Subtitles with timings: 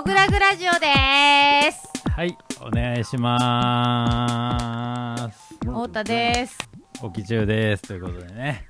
[0.00, 3.38] モグラグラジオですはい、お願いしま
[5.30, 5.58] す。
[5.58, 6.56] 太田です
[7.02, 7.82] おき中です。
[7.82, 8.66] ということでね。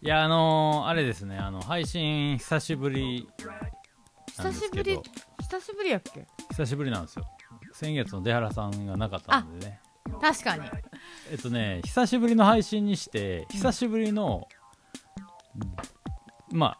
[0.00, 3.28] いや、あのーあれですね、あの、配信久しぶり
[4.38, 4.84] なんですけど。
[4.84, 5.00] 久しぶり？
[5.40, 6.24] 久しぶりやっけ？
[6.50, 7.26] 久しぶりなんですよ。
[7.72, 9.80] 先月の出原さんがなかったんでね。
[10.20, 10.70] 確かに
[11.32, 14.46] えっとね、久しぶりの配信にして、久しぶりの、
[16.52, 16.78] まあ、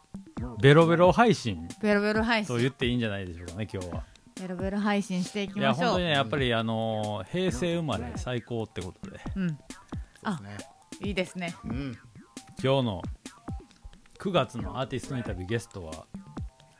[0.63, 1.67] ベロベロ配信。
[1.81, 2.55] ベロベロ配信。
[2.55, 4.05] と言っていいんじゃないでしょうかね、今日は。
[4.41, 5.85] ベロベロ配信していきいや、ましょう。
[5.87, 9.19] 本当にね、やっぱり、あのー平成生まれ最高ってことで。
[9.35, 9.59] うん。
[10.23, 10.57] あね。
[11.01, 11.57] いいですね。
[11.65, 11.99] うん。
[12.63, 13.03] 今日の
[14.21, 16.07] 9月のアーティストインタビューゲストは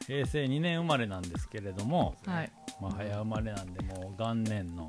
[0.07, 2.53] 平成2年生まれなんですけれども、はい。
[2.81, 4.89] まあ、早生まれなんでもう元年の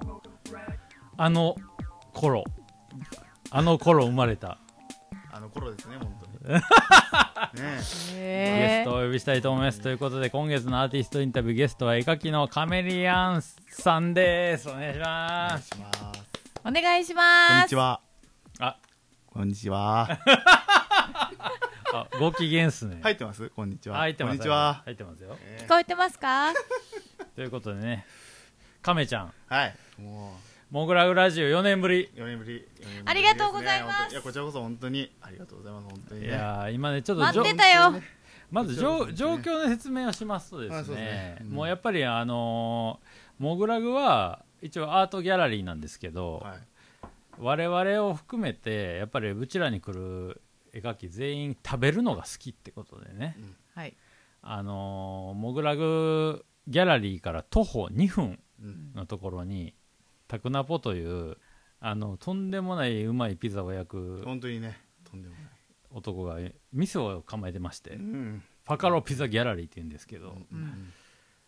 [1.17, 1.55] あの
[2.13, 2.43] 頃。
[3.49, 4.59] あの頃生まれた。
[5.31, 6.53] あの頃ですね本当に。
[6.53, 8.32] ねゲスへトをお呼
[9.13, 14.67] びしたいと思います、ということで今月のアーティストインタビューゲストは絵描きのカメリアンさんです。
[14.69, 15.69] お願いしお願ます。
[15.69, 16.21] いします
[16.65, 18.01] お願いしこんますにちは。
[18.59, 18.77] あ。
[19.27, 20.07] こんにちは。
[21.93, 23.01] あご機嫌っすね。
[23.03, 23.49] 入ってます？
[23.49, 23.97] こんにちは。
[23.97, 24.81] 入ってますこんにちは。
[24.83, 25.37] 入ってますよ。
[25.41, 26.51] え聞こえてますか？
[27.35, 28.07] ということでね
[28.81, 29.27] カメちゃん。
[29.27, 29.75] ーはい。
[30.01, 30.35] も
[30.71, 32.09] モグラグラジオ4年ぶり。
[32.15, 32.65] う4年ぶり。
[32.79, 33.01] 四年ぶりですね。
[33.05, 34.11] ありがとうございます。
[34.11, 35.85] いやこちらこそ本当にありがとうございます。
[35.91, 37.93] 本当にいねやー今ねちょっと待ってたよ
[38.53, 40.75] まず状状況の説明をしますとですね。
[40.75, 41.37] はいそうですね。
[41.41, 41.47] うん。
[41.49, 43.07] もうやっぱりあのー
[43.39, 46.57] モグラグは一応アートギャラリーなんですけど、はい。
[47.39, 50.39] 我々を含めてやっぱりうちらに来る
[50.71, 53.37] 絵描き全員食べるのが好きってことでね、
[53.73, 53.95] はい。
[54.43, 58.91] あのーモグラグギャラリーから徒歩2分うん。
[58.93, 59.73] のところに
[60.27, 61.37] タクナポという
[61.79, 65.42] あのとんでもないうまいピザを焼く本当にねとんでもない
[65.93, 66.37] 男が
[66.71, 68.43] 店を構えてまして、うん。
[68.65, 70.91] ファカロピザギャラリーって言うんですけど、うん。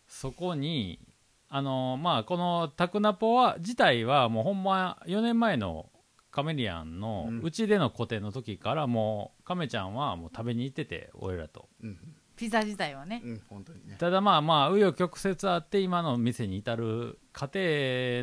[0.06, 1.00] そこに
[1.48, 5.90] あのまあこのタクナポは自体はもうほんま4年前の
[6.30, 11.68] カメリアンのうちでの個展の時からもうカメちゃんはもう食べに行ってて俺らと。
[11.82, 11.98] うん。
[12.36, 13.22] ピザ自体はね。
[13.24, 13.96] うん本当にね。
[13.98, 17.58] ただまあまあ紆余曲折あって今の店に至る過程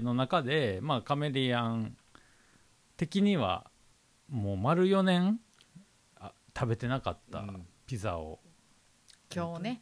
[0.01, 1.97] の中でまあカメリアン
[2.97, 3.66] 的には
[4.29, 5.52] もう丸4年あ
[6.55, 7.67] 食べてなかったうん。
[7.85, 8.39] ピザを。
[9.33, 9.81] 今日ね。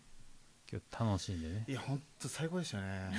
[0.71, 1.65] 今日楽しんでね。
[1.67, 3.11] いや本当最高でしたね。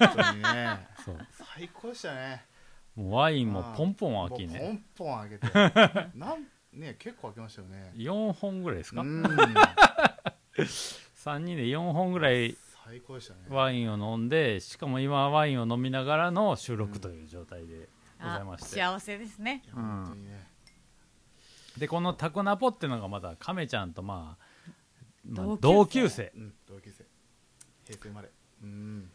[0.00, 0.88] 本当にね。
[1.04, 1.18] そう
[1.56, 2.44] 最高でしたね。
[2.94, 5.52] もうワインもポンポン開きねポンポン開けて。
[6.16, 7.92] なんね結構開けましたよね。
[7.96, 9.24] 4本ぐらいですか、うん。
[10.56, 13.40] 3人で4本ぐらい最高でしたね。
[13.48, 17.88] ワインを飲んでしかも今ワインを飲みながらの収録という状態で
[18.20, 19.62] ございあまして、幸せですね。
[19.64, 20.55] いや本当にね
[21.78, 24.70] でこのタコナポっていうのがまた亀ちゃんとまあ、
[25.28, 26.32] まあ同同級生。
[26.36, 27.04] うん同級生。
[27.84, 28.30] 平成生まれ。
[28.62, 29.10] うん。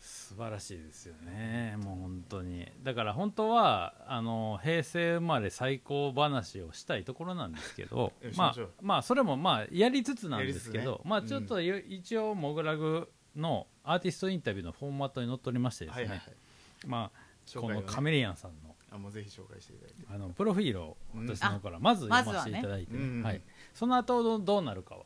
[0.00, 1.76] 素晴らしいですよね。
[1.82, 2.68] もう本当に。
[2.82, 8.70] だから本当はあの平成生まれ最高話をしたいところなんですけどまあ えしましょう。
[8.82, 10.98] まあそれもまあやりつつなんですけやりつつね。
[10.98, 16.86] ど、まあちょっとよ一応モグラグのアーティストインタビューのフォーマットにのっとりましてですね、はいはいはい。
[16.86, 18.63] まあこのカメリアンさんの
[18.94, 20.06] あもうぜひ紹介していただいて。
[20.08, 23.16] あのプロフィールをうん私の方からまず読ませていただいて、まずはね。
[23.16, 23.42] うんはい、
[23.74, 25.04] その後どどうなるかは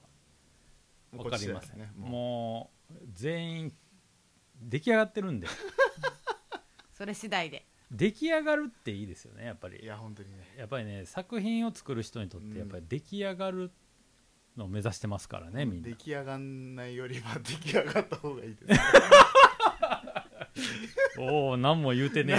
[1.12, 2.94] 分かりません、ねもう。
[3.12, 3.72] 全員
[4.60, 5.46] 出来上がってるんで。
[6.92, 7.66] それ次第で。
[7.90, 10.54] 出来上がるっていいですよねやっぱいりや本当にね。
[10.58, 13.70] やっぱりね作品を作る人にとってやっぱり出来上がる
[14.58, 15.88] のを目指してますからね、みんな。
[15.88, 18.80] 出来上がんないよりは出来上がった方がいいです
[21.18, 22.38] おお何も言うてねえ。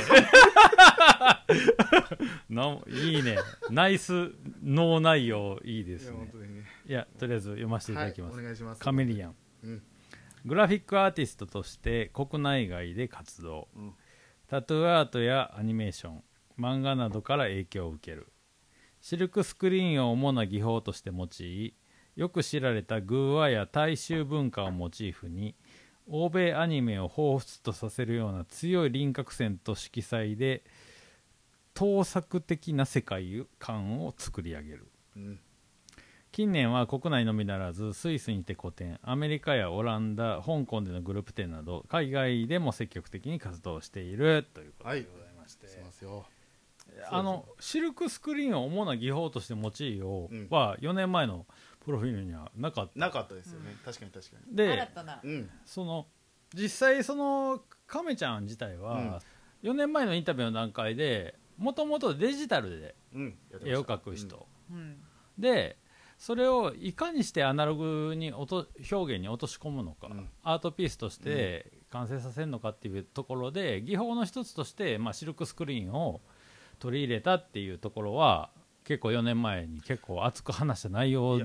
[2.54, 3.38] なんいいね。
[3.70, 4.32] ナイス
[4.64, 6.32] 脳内容いいですね。
[6.86, 8.82] いやとりあえず読ませていたはいだきます、お願いします。
[8.82, 9.36] カメリアン。
[9.64, 9.84] うん。
[10.46, 13.68] グラフィックアーティストとして国内外で活動。
[13.76, 13.94] うん。
[14.48, 16.24] タトゥーアートやアニメーション。
[16.58, 18.28] 漫画などから影響を受ける。
[19.02, 21.74] シルクスクリーンを主な技法として用い
[22.16, 25.56] よく知られたグーワや大衆文化をモチーフに
[26.10, 30.64] 欧米アニメを彷彿とさせるような強い輪郭線と色彩で
[31.74, 34.88] 盗作的な世界観を作り上げる。
[35.16, 35.40] うん。
[36.32, 44.46] 近年は国内のみならずスイスにて個展アメリカやオランダ香港でのグループ展など海外でも積極的に活動している。
[44.54, 46.26] ということでございまして、しますよ。
[47.10, 50.48] あのシルクスクリーンを主な技法として用いよううん。
[50.50, 51.46] は4年前の
[51.90, 53.00] プロフィールにはなかった。
[53.00, 53.76] なかったですよね。
[53.84, 54.56] 確かに確かに。
[54.56, 55.20] で新たな。
[55.24, 55.50] うん。
[55.66, 56.06] その
[56.54, 59.20] 実際その亀ちゃん自体は
[59.64, 63.24] 4年前のインタビューの段階でもともとデジタルでうん。
[63.24, 63.70] やってました。
[63.72, 64.98] 絵を描く人、うん。
[65.40, 65.78] で
[66.20, 70.30] それをいかにしてアナログに音表現に落とし込むのか、うん。
[70.44, 76.22] アートピースとして完成させるのかっていうところで技法の一つとして、まあ、シルクスクリーンを
[76.78, 78.52] 取り入れたっていうところは
[78.90, 81.38] 結構4年前に結構熱く話した内容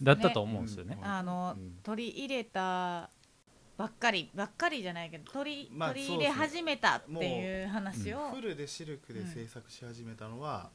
[0.00, 0.96] だったと思うんですよね。
[0.98, 1.72] うんあの、うん。
[1.82, 3.10] 取り入れた
[3.76, 10.70] ばっかりばっかりじゃないけど取り,、まあ取り入れ始めたっていう話を、フルでシルクで制作し始めたのは、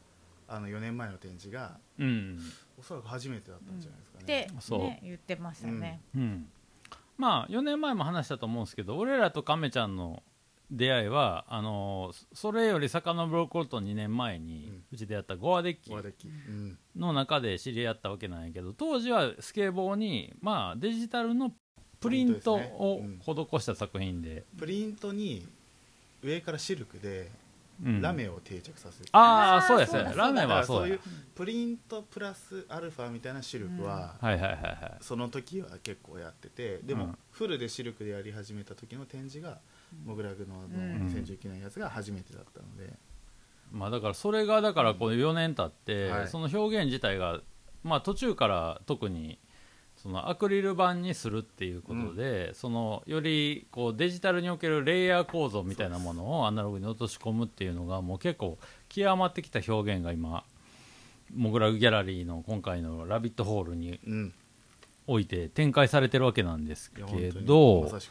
[0.48, 2.40] あの4年前の展示がうん。
[2.78, 4.80] おそらく初めてだったんじゃないですかね、って、そう。
[4.82, 6.04] ね、言ってましたね。
[6.16, 6.52] うん、
[7.18, 10.22] まあ4年前も話したと思うんですけど俺らと亀ちゃんの
[10.72, 14.84] 出会いはあのそれより遡ること2年前にうん。
[14.92, 15.92] うちでやったゴアデッキ。
[15.92, 16.28] 和デッキ。
[16.28, 16.78] うん。
[16.96, 21.52] の中で知り合ったわけなんやけど当時はスケボーに、まあ、デジタルの
[22.00, 25.46] プリントを施した作品で、プリントに
[26.24, 27.30] 上からシルクで
[27.84, 28.02] うん。
[28.02, 31.00] ラメを定着させる、ああそうやそうそうだやラメはそうやいう
[31.34, 34.98] プリントプラスアルファみたいなシルクは、はいはいはいはい。
[35.00, 37.18] その時は結構やっててでも、うん。
[37.32, 39.60] フルでシルクでやり始めた時の展示が、
[40.06, 41.08] モグラグのあのうん。
[41.08, 42.94] 2019年のやつが初めてだったので、
[43.72, 46.28] まあだからそれがだからこう4年経って、はい。
[46.28, 47.42] その表現自体が
[47.84, 49.40] まあ途中から特に
[50.02, 58.58] そのアクリル板にするっていうことで、そのよりこうデジタルにおけるレイヤー構造みたいなものをアナログに落とし込むっていうのがもう結構
[58.88, 60.44] 極まってきた表現が今
[61.36, 64.34] モグラグギャラリーの今回の「ラビットホール」にうん、
[65.06, 68.10] おいて展開されてるわけなんですけどうです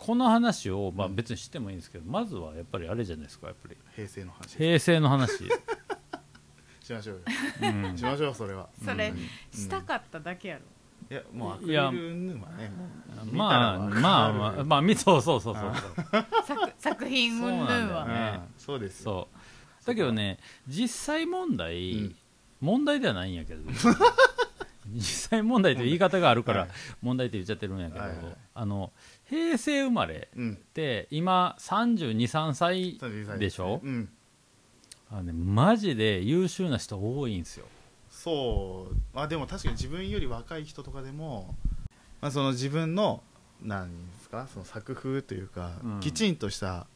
[0.00, 1.14] この話を、まあ、うん。
[1.14, 3.76] 別にしてもいいんですけど、まずはやっぱりあれじゃないですかやっぱり。
[3.94, 4.56] 平成の話。
[4.56, 5.44] 平成の話、
[6.82, 7.20] しましょうよ。
[7.62, 7.98] うん。
[7.98, 8.70] しましょうそれは。
[8.82, 9.18] それ、うん。
[9.52, 10.62] したかっただけやろ。
[11.10, 11.82] いやもうアクリル
[12.12, 12.70] 云々はね
[13.32, 15.72] まあまあまあまあみそうそうそうそう。
[16.46, 18.32] 作作品云々は、ね。
[18.36, 19.04] うんそうですよ。
[19.04, 19.28] そ
[19.82, 19.86] う。
[19.86, 20.38] だけどね。
[20.68, 22.16] 実際問題、うん。
[22.60, 23.62] 問題ではないんやけど
[24.92, 26.70] 実際問題という言い方があるからはい。
[27.02, 28.18] 問題って言っちゃってるんやけど、はいはい。
[28.54, 28.92] あの
[29.28, 33.80] 平成生まれうんって今323歳32歳でしょ？
[33.82, 34.08] うん。
[35.10, 37.66] あの、ね、マジで優秀な人多いんですよ。
[38.10, 38.96] そう。
[39.14, 41.54] まあでも確かに自分より若い人とかでも、
[42.20, 43.22] まあ、その自分の
[43.62, 44.48] 何ですか？
[44.52, 46.00] その作風というか、うん。
[46.00, 46.86] きちんとした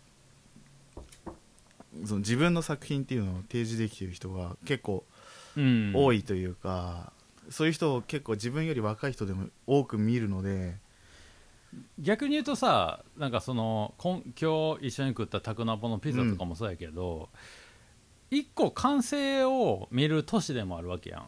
[2.04, 5.04] その自分の作品っていうのを提示できている人が結構
[5.56, 5.92] うん。
[5.94, 7.12] 多いというか、
[7.50, 10.76] そういう人を結構自分より若い人でも多く見るので。
[11.98, 17.28] 逆に言うとさなんかそのこん今日一緒に食ったタクナポのピザとかもそうやけど、
[18.30, 21.26] 一個完成を見る年でもあるわけやん。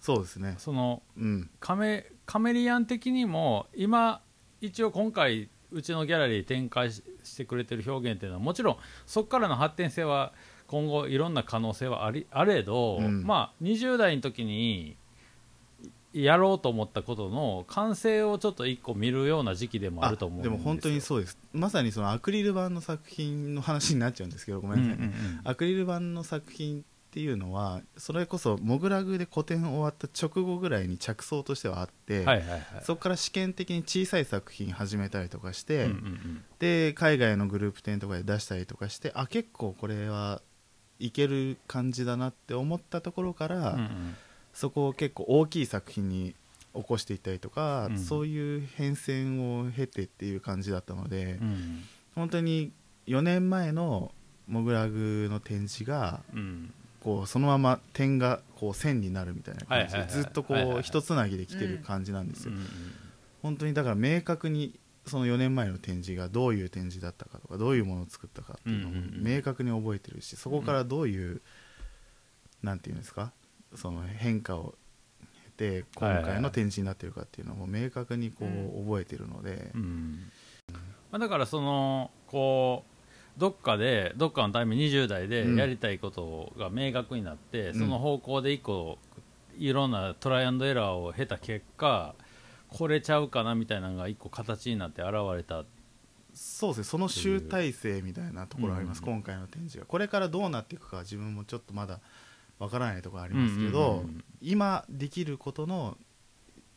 [0.00, 0.54] そうですね。
[0.58, 1.50] そのうん。
[1.60, 4.20] カメカメリアン的にも今
[4.60, 10.32] 一応今回うちのギャラリー展開ししてくれてる表現っていうのはもちろんそこからの発展性は
[10.66, 13.24] 今後いろんな可能性はありあれど、うん。
[13.24, 14.96] まあ20代の時に
[16.12, 20.52] やろうと思ったことの完成をちょっと一個見るような時期でもあると思うんですよ。
[20.52, 21.38] でも本当にそうです。
[21.52, 32.62] まさにそのアクリル板の作品の話になっちゃうんですけどごめんなさいね、うんうんうんアクリル板の作品っていうのはそれこそモグラグで個展終わった直後ぐらいに着想としてはあって、はいはいはい。
[32.82, 36.44] そこから試験的に小さい作品始めたりとかして、うんうんうん。
[36.58, 40.42] で海外のグループ展とかで出したりとかしてあ結構これは
[40.98, 44.16] いける感じだなって思ったところから、うんうん
[44.58, 46.34] そこを結構大きい作品に
[46.74, 47.98] 起こしていったりとか、うん。
[47.98, 51.84] そういう変遷を経てっていう感じだったので、うん。
[52.16, 52.72] 本当に
[53.06, 54.10] 4年前の
[54.48, 56.72] モグラグの展示がうん。
[57.04, 62.52] こうそのまま点がこう線になるみたいな感じでずっとこう一つなぎできてる感じなんですよ、
[63.40, 69.22] 本当にだから明確にその4年前の展示がどういう展示だったかとかどういうものを作ったかっていうのをうんうんうん。
[69.22, 71.40] 明確に覚えてるしそこからどういう、
[72.64, 73.30] なんていうんですか
[73.74, 74.74] その変化を
[75.56, 80.30] 経て今回の展示になってるかっていうのを明確にこう覚えてるので、うん。
[81.10, 82.84] まあ、だからそのこ
[83.36, 85.56] うどっかでどっかのタイミング20代でうん。
[85.56, 87.78] やりたいことが明確になって、うん。
[87.78, 88.98] その方向で一個
[89.58, 92.14] いろんなトライアンドエラーを経た結果
[92.68, 95.64] これちゃうかなみたいなのが一個形になって現れた。
[96.34, 96.84] そうですね。
[96.84, 99.06] その集大成みたいなところあります、うん。
[99.06, 102.00] 今回の展示がこれからどうなっていくかは自分もちょっとまだ
[102.58, 104.24] わからないところありますけど、うんうんうん。
[104.40, 105.96] 今できることの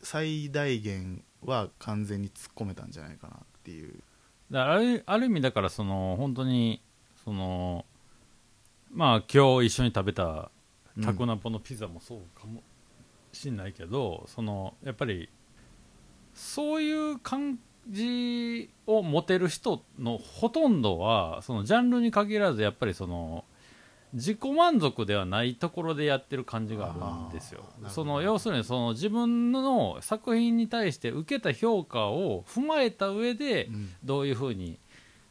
[0.02, 4.02] 最大限は完全に突っ込めたんじゃないかなっていう。
[4.50, 6.82] だあるある意味だからその本当に
[7.24, 7.86] その
[8.92, 10.50] まあ今日一緒に食べた
[11.02, 12.62] タコナポのピザもそうかも
[13.32, 15.30] しんないけど、そのやっぱり
[16.34, 17.58] そういう感
[17.88, 23.44] じを持てる人のほとんどはそのジャンルに限らずやっぱりその
[24.12, 27.64] 自己満足ではないところでやってる感じがあるんですよ。
[27.88, 33.90] その要するにその自分の作品に対して受けた評価を踏まえた上でうん。
[34.04, 34.78] どういうふうに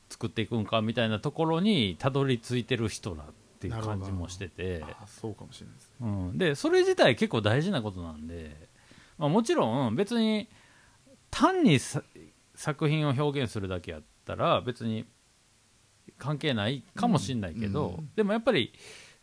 [0.10, 3.26] 作っていくんかみたいなところにたどり着いてる人だっ
[3.60, 5.96] ていう感じもしてて、あそうかもしれないですね。
[6.02, 8.56] うん、でそれ自体結構大事なことなんで、
[9.18, 10.50] まあ、もちろん別に
[11.30, 12.04] 単にさ
[12.56, 15.06] 作品を表現するだけやったら別に
[16.22, 17.96] 関係ないかもしれないけど、うん。
[17.96, 18.72] うんでもやっぱり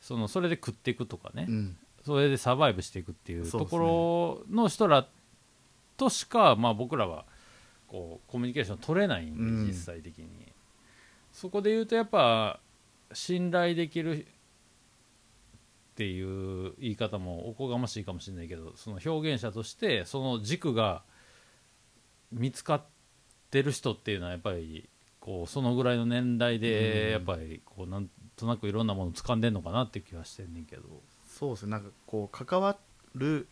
[0.00, 1.76] そのそれで食っていくとかね、うん。
[2.04, 5.06] それでサバイブしていくっていうところの人ら
[5.96, 7.24] としか、まあ、僕らは
[7.86, 10.28] こうコミュニケーション取れないんで、うん実際的に。
[11.32, 12.58] そこで言うとやっぱ
[13.12, 14.26] 信頼できるっ
[15.94, 21.02] ていう言い方もおこがましいかもしれないけどその表現者としてその軸が
[22.32, 22.82] 見つかっ
[23.50, 24.88] てる人っていうのはやっぱり
[25.28, 30.84] こうそのぐらいの年代でやっぱりこうなんとなくいろんなものを掴んでんのかなって気はしてんねんけど。
[31.28, 31.72] そうですね。
[31.72, 32.78] なんかこう関わ
[33.14, 33.46] る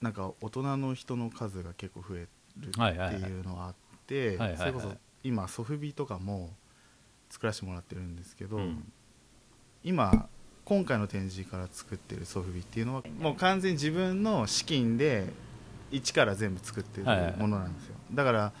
[0.00, 2.26] なんか大人の人の数が結構増え
[2.58, 3.74] るってはいはいはいいうのはあっ
[4.08, 4.92] てはいはいはいそれこそ
[5.22, 6.50] 今ソフビとかも
[7.30, 8.92] 作らせてもらってるんですけど、うん。
[9.84, 10.28] 今
[10.64, 15.28] 今回の展示から作ってるソフビっていうのはもう完全に自分の資金で
[15.92, 18.52] 一から全部作ってるはいはいはいものなんですよ、だから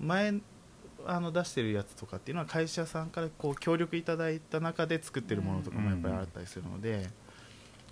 [0.00, 0.40] 前
[1.06, 7.08] あの出してるやつとかっていうのは会社さんからこう協力いただいた中で作ってるものとかもやっぱりあったりするので、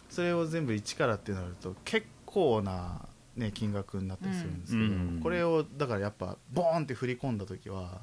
[0.09, 8.01] それを全部一からってなると結構な、ね、金額になったりするんですけど、うんこれをだからやっぱボーンって振り込んだ時は、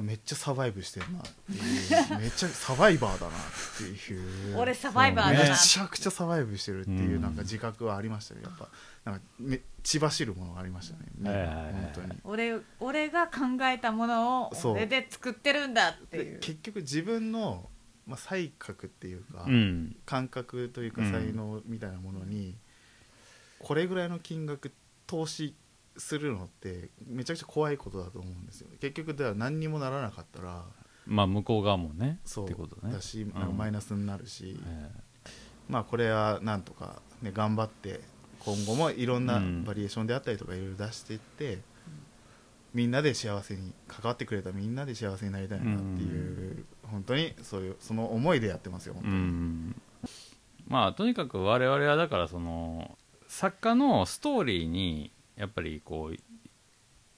[0.00, 2.18] めっちゃサバイブしてるなっていう。
[2.20, 3.40] めっちゃサバイバーだなっ
[3.76, 4.56] ていう。
[4.56, 5.56] 俺サバイバーめだな。
[5.56, 7.22] ちゃくちゃサバイブしてるっていううん。
[7.22, 8.40] なんか自覚はありましたね。
[8.42, 8.68] やっぱ
[9.04, 12.20] なんかめ血走るものがありましたね、本当に。
[12.24, 16.32] 俺俺が考えたものをそう俺で作ってるんだっていう。
[16.34, 17.68] で結局自分の、
[18.06, 19.96] まあ、才覚っていうか、うん。
[20.06, 22.56] 感覚というかうん才能みたいなものに、
[23.58, 24.72] これぐらいの金額
[25.06, 25.54] 投資
[25.96, 30.64] するのってめちゃくちゃ怖いことだと思うんですよ結局では何にもならなかったら
[31.06, 32.92] まあ向こう側もねそうってことね。
[32.92, 33.32] だし、ん。
[33.32, 34.90] なんかマイナスになるし、え
[35.68, 38.00] まあこれはなんとか、ね、頑張って
[38.40, 39.64] 今後もいろんなうん。
[39.64, 41.58] バリエーションであったりとかいろいろ出していって、
[42.74, 49.82] みんなで幸せに関わってくれたみんなで幸せになりたいなっていう、本当にそういうその思いでやってますよ本当に、ん。
[50.68, 52.96] まあとにかく我々はだからその
[53.26, 56.16] 作家のストーリーにやっぱりこう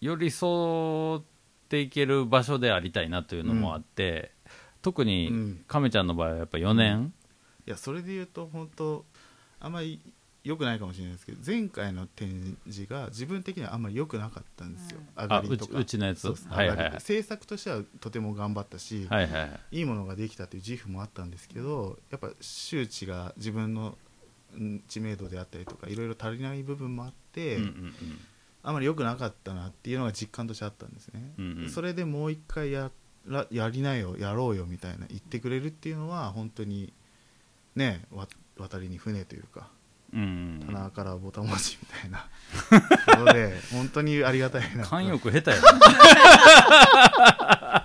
[0.00, 1.22] 寄り添っ
[1.68, 4.32] ていける場所でありたいなというのもあって、
[4.82, 5.64] 特うにん。
[5.66, 7.12] 亀ちゃんの場合はやっぱ4年、
[7.66, 9.04] いやそれで言うと本当
[9.60, 10.00] あんまり
[10.42, 15.78] 良くないかもしれないですけど前回の展示が自分的にはあんまり良くなかったんですよ、上があうちりとか。
[15.78, 16.28] うちのやつ？
[16.28, 19.78] はいはい制作としてはとても頑張ったし、はいはいはい。
[19.78, 23.96] いいものができたという自負もあったんですけどやっぱ周知が自分のん
[24.88, 27.94] 知名度であったりとかいろいろ足りない部分もあって、うんうん
[28.66, 31.70] あまり良くなかったなっていうのが実感としてあったんですね、うんうん。
[31.70, 32.90] それでもう一回や
[33.26, 36.94] らやりなよやろうよみたいな言ってくれるっていうのは本当に
[37.76, 39.68] ねわ渡りに船というか
[40.14, 42.26] うんうん棚からぼたもちみたいな。
[43.18, 44.84] ことで本当にありがたいな。
[44.84, 45.56] と慣用句下手や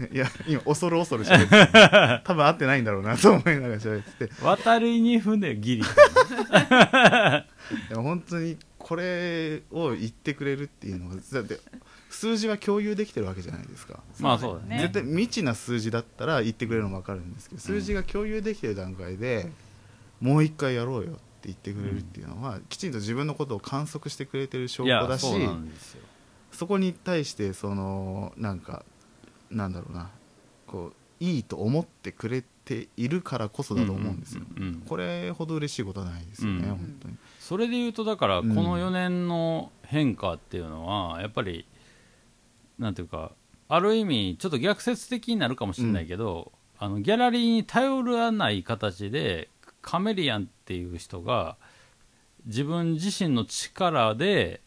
[0.12, 4.34] いや今恐る恐る喋ってた多分合ってないんだろうなと思いながら喋ってて。
[4.42, 5.82] な渡りに船ギリ
[7.88, 11.60] でも本当にこれを言ってくれるっていうのはだって
[12.08, 14.00] 数字は共有できてるわけじゃないですか。
[14.20, 14.80] まあそうだね。
[14.82, 19.50] 絶対未知な数字だったら言ってくれるのも分かるんですけど数字が共有できてる段階で、
[20.20, 26.02] もう一回やろうよって言ってくれるっていうのは、きちんと自分のことを観測してくれてる証い拠だしやそうなんですよ。
[26.52, 28.84] そこに対してそのなんか
[29.50, 30.10] なんだろうな。
[30.66, 36.76] こういいと思ってくれているからこそだと思うんですよ、うんうんうんこれほど嬉しいことはないですよね、うん。
[36.76, 37.16] 本当に。
[37.38, 38.54] それで言うとだからこうん。
[38.54, 41.66] の4年の変化っていうのはやっぱり
[42.78, 43.32] なんていうか
[43.68, 49.48] ある意味ちょっと逆説的になるかもしれないけど、あのギャラリーに頼らない形で
[49.82, 51.56] カメリアンっていう人が
[52.46, 54.60] 自分自身の力で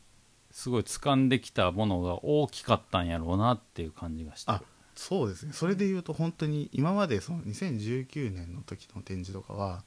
[0.52, 4.52] すごい掴んできたものが大きかったんやろうなっていう感じがして
[4.96, 5.54] そうですね。
[5.54, 9.84] それで言うと本当に今までその2019年の時の展示とかは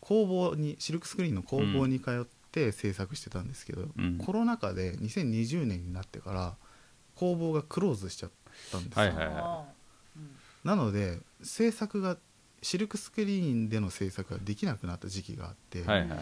[0.00, 4.18] 工房にシルクスクリーンの工房に通って制作してたんですけど、うん。
[4.18, 6.56] コロナ禍で2020年になってから
[7.14, 8.30] 工房がクローズしちゃっ
[8.72, 9.64] たんですよ、はいはいは
[10.64, 12.16] なので制作が
[12.62, 16.18] シルクスクリーンでの制作ができなくなった時期があって、はいはい。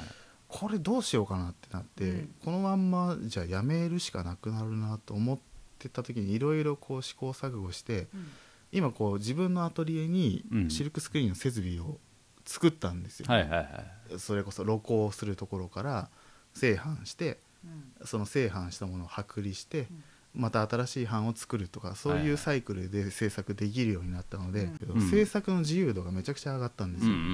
[0.49, 2.35] これどうしようかなってなって、うん。
[2.45, 5.53] このまんまじゃあやめるしかなくなるなと思って
[5.90, 8.28] た時にいろいろこう試行錯誤してうん。
[8.73, 10.71] 今こう自分のアトリエにうん。
[10.71, 11.99] シルクスクリーンの設備を
[12.45, 14.19] 作ったんですよ、はいはいはい。
[14.19, 16.09] それこそ露光するところから
[16.52, 18.07] 製版してうん。
[18.07, 19.87] その製版したものを剥離して、
[20.35, 25.09] また新しい版を作るとかそういうサイクルで制作できるようになったので、うん。
[25.09, 27.28] 制作の自由度がめちゃくちゃ上がったんですよ、うんうんう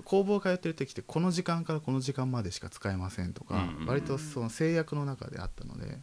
[0.00, 3.86] ん工房通ってる時ってこの時間からこの時間までしか使えませんとか、うんうん。
[3.86, 5.98] 割とその制約の中であったので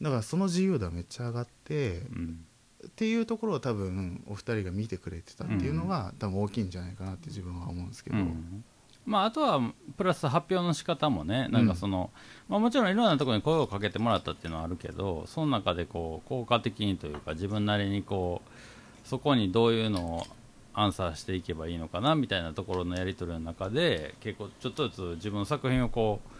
[0.00, 2.44] だからその自由度はめっちゃ上がって、うん。
[2.86, 8.64] っていうところを多分お二人が見てくれてたっていうのが、多分大きいんじゃないかなって自分は思うんですけど、うん。
[9.06, 9.60] まあ、あとは
[9.96, 12.10] プラス発表の仕方もねなんかその、
[12.48, 20.26] まあ、もちろんいろんなところに声をかけてもらったっていうのはあるけどその中でこう効果的にというか自分なりにこうそこにどういうのを
[20.72, 26.33] アンサーしていけばいいのかなみたいなところのやり取りの中で結構ちょっとずつ自分の作品をこう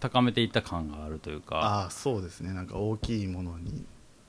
[0.00, 1.56] 高めていった感があるというか。
[1.56, 2.52] ああそうですね。
[2.52, 3.84] なんか大きいものに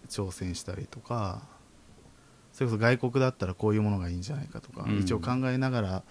[0.08, 1.48] 挑戦したりとか
[2.52, 5.00] それこそ外国だったらこういうものがいいんじゃないかとか、うん。
[5.00, 6.04] 一応考えながら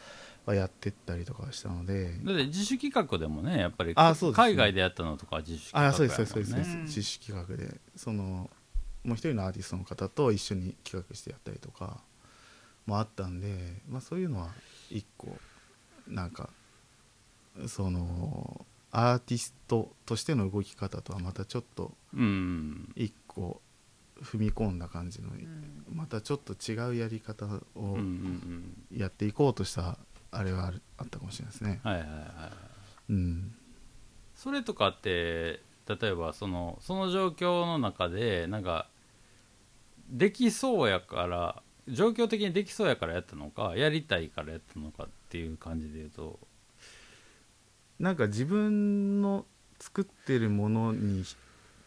[0.46, 2.12] はやってったりとかしたので。
[2.24, 4.44] だって自主企画でもねやっぱりあそうですね。
[4.46, 7.80] 海外でやったのとかは自主あ企画あそうですそうですそうです、自主企画で。
[7.96, 8.50] その
[9.04, 12.00] もう一人のアーティストの方と一緒に企画してやったりとか
[12.86, 14.48] もあったんで、まあ、そういうのは
[14.90, 15.36] 一個
[16.06, 16.50] なんか
[17.66, 22.92] そのアーティストとしての動き方とはまたちょっとうん。
[22.96, 23.60] 一個
[24.22, 25.84] 踏み込んだ感じのうん。
[25.92, 27.98] またちょっと違うやり方を
[28.94, 29.98] やっていこうとした
[30.30, 31.80] あれはあったかもしれないですね。
[31.82, 33.12] はいはいはい。
[33.12, 33.54] うん、
[34.34, 38.88] それとかって例えばそのその状況の中でなんか
[40.10, 46.38] できそうやから状況的にできそうやからやったのかやりたいからやったのかっていう感じで言うと
[47.98, 49.44] なんか自分の
[49.78, 51.24] 作ってるものに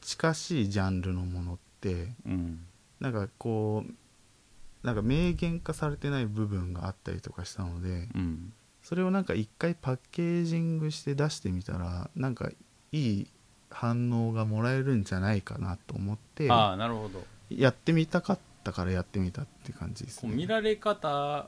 [0.01, 2.65] 近しいジャンルのものってうん。
[2.99, 8.53] なんかこうなんか明言化されてない部分があったりとかしたのでうん。
[8.83, 12.49] それをなんか一回パッケージングして出してみたらなんか
[12.91, 13.27] いい
[13.69, 17.23] 反応がもらえるんじゃないかなと思ってああなるほど。
[17.49, 20.33] やってみたかったからやってみたって感じですね。
[20.33, 21.47] 見られ方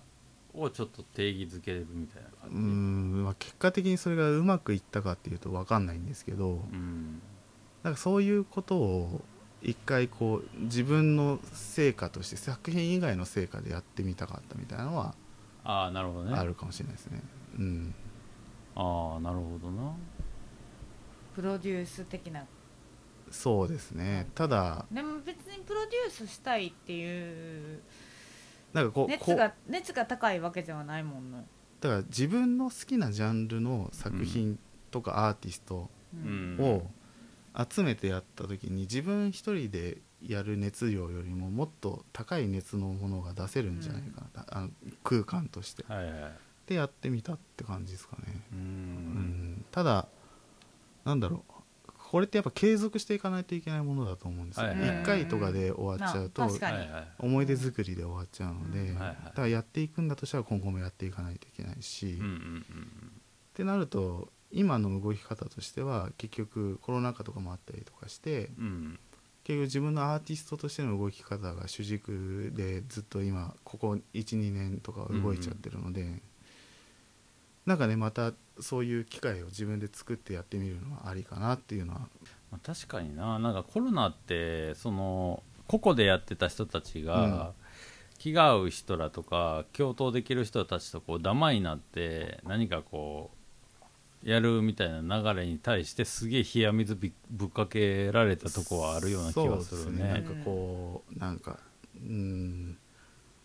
[0.53, 7.21] をちょっと定義づけるみたいなうー感ん、まあ、結果的にそれがうまくいったかっていうと分かんないんですけど、じうん。
[7.83, 9.21] なんかそういうことを
[9.61, 15.15] 一回こう自分の成果として作品以外の成果でやってみたかったみたいなのは
[15.63, 16.37] ああなるほどね。
[16.37, 17.21] あるかもしれないですね。
[17.57, 17.95] うん、
[18.75, 19.93] ああなるほどな。
[21.33, 22.45] プロデュース的な。
[23.31, 24.27] そうですね。
[24.35, 27.81] ただでも別にプロデュースしたいっていう
[28.73, 31.43] なんかこう熱が熱が高いわけではないもんの、
[31.79, 34.59] だから自分の好きなジャンルの作品
[34.91, 36.57] とかアーティストううん。
[36.59, 36.87] を
[37.69, 44.69] 集めてやった時に自分一人でやる熱量よりももっと高い熱のものが出せるんじゃないかな、あの
[45.03, 45.83] 空間として。
[45.87, 46.31] はいはい。
[46.65, 50.07] でやってみたって感じですかね、ううんん、ただ
[51.03, 51.52] なんだろう
[52.13, 54.77] これってやっぱ継続していかないといけないものだと思うんですよ、はい。
[54.77, 56.47] 一はい回とかで終わっちゃうと
[57.17, 59.07] 思い出作りで終わっちゃうので、うんはい。
[59.07, 62.65] はいだからやっていくんだとしたら今後もやっていかないといけないし、っうんうんうん
[63.55, 68.99] てなると今の動き方としては結局コロナ禍とかもあったりとかしてうん。
[69.43, 76.21] 結局自分のアーティストとしての動き方が主軸でずっと今ここ12年とかは動いちゃってるので、
[77.65, 82.01] なんかねまたそういう機会を自分で作ってやってみるのはありかなっていうのは。
[82.51, 83.39] まあ、確かにな。
[83.39, 87.53] なんかコロナってその個々でやってた人たちが、
[88.19, 93.31] 気が合う人らとか共闘できる人たちとこうダマになって何かこ
[94.23, 100.09] うやるみたいな流れに対してすげえ冷や水びぶっかけられたとこはあるような気がするそうでね。
[100.09, 101.59] なんかこうなんか
[101.95, 102.77] うん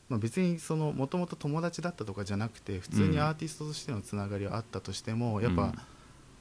[0.08, 5.74] まあ、別にそのもともと友達だったとかじゃなくて普通にアーティストとしてのつながりはあったとしても、やっぱ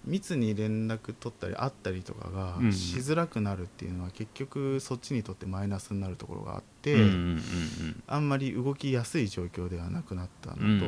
[0.05, 2.73] 密に連絡取ったり会ったりとかがうん。
[2.73, 8.03] しづらくなるっていうのは結局そっちにとってマイナスになるところがあって、うんうんうん。
[8.07, 10.81] あんまり動きやすい状況ではなくなったのと、うんうんう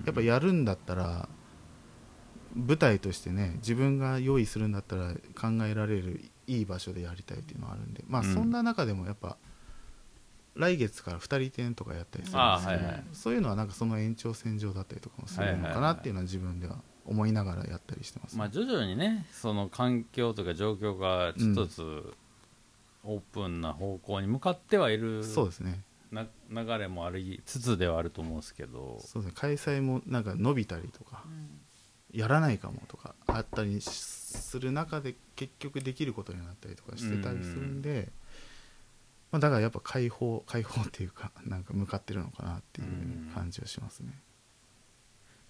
[0.00, 0.02] ん。
[0.06, 1.28] やっぱやるんだったら
[2.54, 8.34] 舞台としてね自分が用意するんだったら考えられるいい場所でやりたいっていうのはあるんでまあうん。
[8.34, 9.36] そんな中でもやっぱ
[10.54, 13.04] 来月から2人展とかやったりするんですけど、はいはい。
[13.12, 22.14] そういうのはなんかその延長線上だったりとかもするのかなっていうのは自分では思いながらやったりしてます、まあ、徐々にねその環境とか状況がちょっとずつ
[23.04, 25.82] オープンな方向に向かってはいるそうですね。
[26.12, 29.00] な流れもありつつではあると思うんですけど。
[29.00, 29.34] そうですね。
[29.34, 31.60] 開催もなんか伸びたりとかうん。
[32.12, 38.10] やらないかもとかあったりする中で結局できることになったりとかしてたりするんで、
[39.32, 44.12] まあ、だからやっぱ解放解放っていうか なんか向かってるのかなっていう感じはしますね、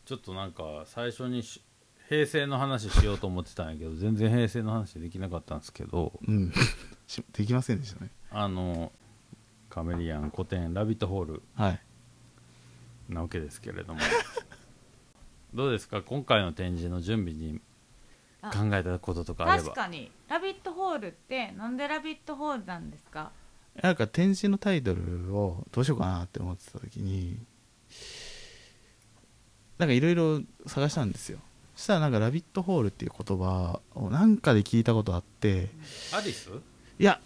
[0.05, 1.61] ちょっとなんか最初にし
[2.09, 6.53] 平成の話しようと思ってたんやけど全然平成の話できなかったんですけどうん、
[7.07, 8.11] しできませんでしたね。
[8.31, 8.93] あの
[9.69, 11.81] カメリアン古典ラビットホールはい。
[13.09, 14.01] なわけですけれども。
[15.55, 16.03] どうですか？
[16.03, 17.61] 今回の展示の準備に
[18.43, 18.51] あ。
[18.51, 19.69] 考えたこととかあれば。
[19.71, 23.33] 確かに「ラビットホール」ってなんで「ラビットホール」なんですか？
[23.81, 27.39] なんか展示のタイトルをどうしようかなって思ってた時に
[29.79, 31.39] なんかいろいろ探したんですよ。
[31.75, 35.71] そしたらなんか「ラビットホール」っていう言葉をなんかで聞いたことあって
[36.15, 36.51] アリス？
[36.99, 37.19] いや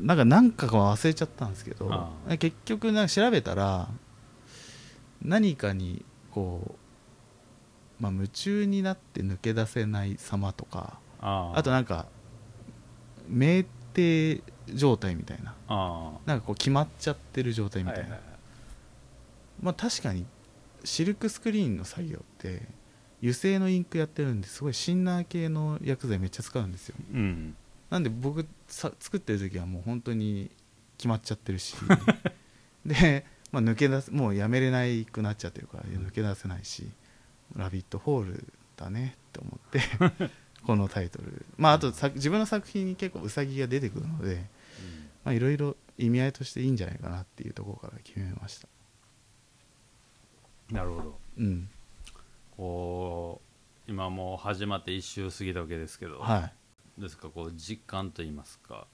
[0.00, 3.90] なんか何かか忘れちゃったんですけどあ結局なんか調べたら
[5.20, 6.76] 何かにこ
[8.00, 11.62] う、まあ、夢中になって抜け出せない様とかああ。
[11.62, 12.06] となんか
[13.30, 14.42] 酩酊
[14.74, 15.54] 状態みたいな。
[15.68, 18.30] あなんかこう決まっちゃってる状態みたいな、はいはいはい。
[19.62, 20.26] まあ確かに
[20.84, 22.62] シルクスクリーンの作業って
[23.20, 26.96] 油性のインクやってるんですごいシンナー系の薬剤めっちゃ使うんですよ。
[27.12, 27.56] うん。
[27.90, 30.50] なんで僕さ作ってる時はもう本当に
[30.98, 31.76] 決まっちゃってるし。
[32.84, 36.88] で、まあ、抜け出すもうやめれないくなっちゃってるから抜け出せないし
[37.56, 40.30] 「ラビットホール」だねって思って
[40.66, 41.46] このタイトル。
[41.56, 44.44] まああとさ自分の作品に結構ウサギが出てくるので
[45.24, 48.68] まあいろいろ意味合いとしていいんじゃないかなっていうところから決めました。
[50.70, 51.18] なるほど。
[51.38, 51.68] うん。
[52.56, 53.40] こ
[53.86, 56.50] う今もう始まって1周過ぎたわけですけど、は
[56.98, 57.00] い。
[57.00, 57.28] ですか？
[57.28, 58.86] こう実感といいますか。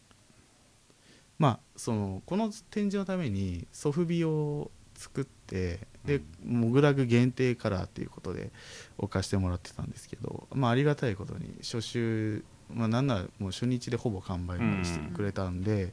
[1.39, 8.51] まあそのこの展示のためにソフビを作ってで、モグラグ限定カラーっていうことで
[8.99, 15.93] 置かしてもらってたんですけど、まあ、ありがたいことに初週、まあ、なんならもう初日でほぼ完売までしてくれたんで、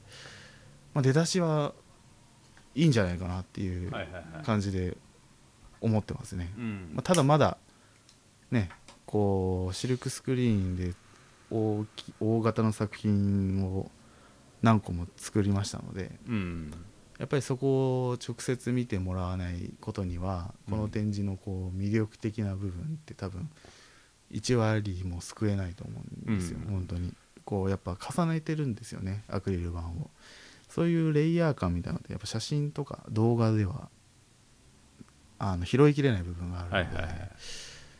[0.93, 1.73] まあ、出だしは
[2.75, 4.97] いいんじゃないかなっていうはいはいはい感じで
[5.81, 6.91] 思ってますね、うん。
[6.93, 7.57] まあ、ただまだ
[8.51, 8.69] ね
[9.05, 10.93] こうシルクスクリーンで
[11.51, 13.89] 大き大型の作品を
[14.61, 16.71] 何個も作りましたのでうん
[17.19, 20.73] やっぱりそこを直接見てもらわないことにはうん。
[20.73, 23.49] この展示のこう魅力的な部分って多分
[24.31, 26.73] 1割も救えないと思うんですよ、うん。
[26.73, 27.13] 本当に。
[27.45, 30.09] こうやっぱ重ねてるんですよねアクリル板を。
[30.69, 33.89] そういうレイヤー感みたいなのってやっぱ写真とか動画では
[35.39, 37.31] あの拾いきれない部分があるので、はいはいはい。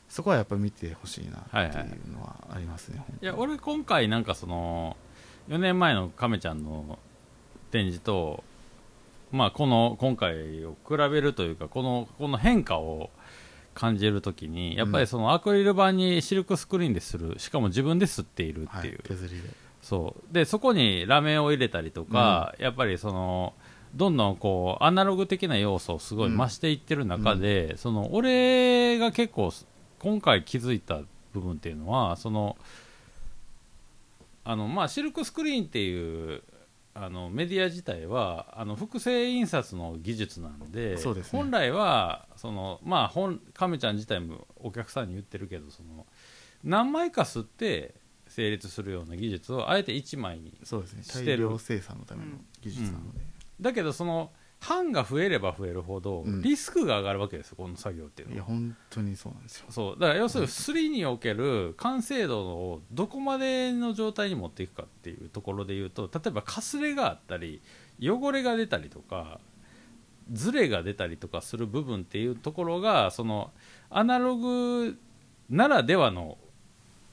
[0.08, 3.20] そこはやっぱ見てほしいなっていうのはありますね、本当に。
[3.22, 4.98] いや俺今回なんかその
[5.50, 7.00] 4年前の亀ちゃんの
[7.72, 8.44] 展示と
[9.32, 13.10] まあこの今回を比べるというかこのこの変化を
[13.74, 19.50] 感じるときにやっぱりそのアクリル板にシルクスクリーンでするしかも自分で吸っているっていう、はい、削りで。
[19.82, 20.34] そう。
[20.34, 23.54] でそこにラメを入れたりとか、やっぱりその
[23.96, 29.52] どんどんこうアナログ的な要素をすごい増していってる中で、その俺が結構
[30.00, 31.00] 今回気づいた
[31.34, 32.58] 部分っていうのはその
[34.44, 36.44] あのまあシルクスクリーンっていう
[37.02, 41.24] あのメディア自体はあの複製印刷の技術なんでね。
[41.32, 46.06] 本来はそのまあ本亀ちゃん自体もお客さんに言ってるけどその
[46.64, 47.96] 何枚か吸って
[48.28, 51.04] 成立するような技術をあえて1枚にそうですね。
[51.04, 51.48] してる。
[51.48, 52.32] 大量生産のための
[52.62, 53.20] 技術なので、
[53.62, 54.32] だけどその
[54.68, 56.42] 版が増えれば増えるほどうん。
[56.42, 59.66] リスクが上がるわけですよ、この作業っていういやのは本当にそうなんですよ。
[59.70, 60.00] そう。
[60.00, 67.62] だから要するに3における完成度をどこまでの状態に持っていくかっていうところで言うと例えばかすれがあったり
[68.02, 69.40] 汚れが出たりとか
[70.32, 73.52] ズレが出たりとかする部分っていうところがその
[73.90, 74.98] アナログ
[75.50, 76.38] ならではの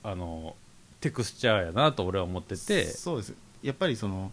[0.03, 0.55] あの
[1.01, 2.85] テクスチャーやなと俺は思ってて。
[2.85, 3.35] そうです。
[3.63, 4.31] やっぱりその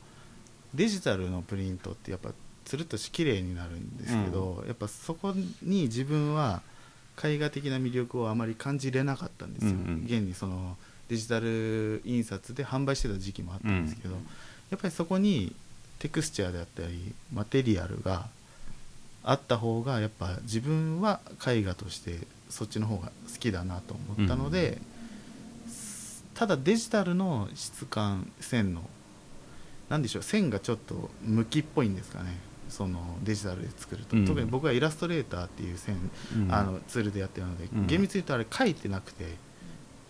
[0.73, 2.31] デジタルのプリントってやっぱ
[2.65, 6.61] つるっとし綺麗になるんですけど、やっぱそこに自分は
[7.23, 10.03] 絵画的な魅力をあまり感じれなかったんですよ、うんうん。
[10.05, 10.77] 現にその
[11.09, 14.15] デジタル印刷で販売してた時期もあったんですけど、
[14.71, 15.53] やっぱりそこに
[15.99, 18.27] テクスチャーであったりマテリアルが
[19.23, 24.79] あった方がやっぱ自分は絵画としてそっちの方が好きだなと思ったので、
[26.33, 28.81] ただデジタルの質感線の
[29.89, 32.35] なんでしょう線がちょっと向きっぽいんですかね
[32.73, 34.25] そのデジタルで作ると、うん。
[34.25, 35.95] 特に僕はイラストレーターっていう線、
[36.35, 36.51] うん。
[36.51, 37.87] あのツールでやってるので、うん。
[37.87, 39.35] 厳密に言うとあれ書いてなくて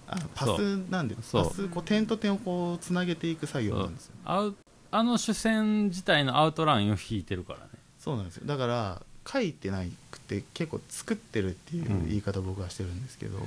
[0.07, 4.13] あのパスなんでパスこう点と点をこうつなげていく作業なんですよ。
[4.25, 7.65] あの主線自体のアウトラインを引いてるからね。
[7.99, 8.43] そうなんですよ。
[8.45, 13.39] だから書いてなくて結構作ってるっていう言い方を僕はしてるんですけど、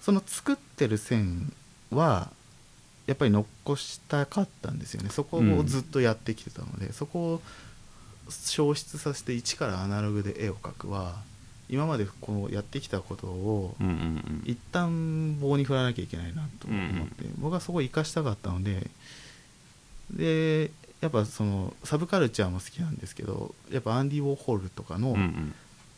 [0.00, 1.52] その作ってる線
[1.90, 2.30] は
[3.06, 5.10] やっぱり残したかったんですよね。
[5.10, 7.42] そこをずっとやってきてたので、そこを
[8.30, 11.16] 消失させて一からアナログで絵を描くは
[11.68, 13.76] 今までこうやってきたことを
[14.44, 18.88] 一旦棒に振らなきゃいけないなと思って、僕はそこを生かしたかったので
[20.10, 25.16] でやっぱそのサブカルチャーも好きなんですけどやっぱアンディ・ウォーホルとかの,、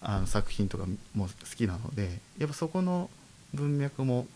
[0.01, 3.09] あの作品とかも好きなのでやっぱそこの
[3.55, 4.27] 文脈も